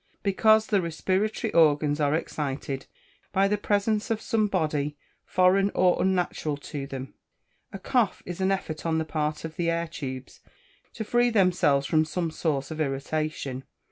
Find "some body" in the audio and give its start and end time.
4.19-4.97